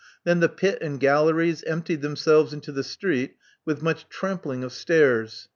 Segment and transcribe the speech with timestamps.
[0.23, 4.73] Then the pit and galleries emptied themselves into the street with much tramp ling of
[4.73, 5.47] stairs.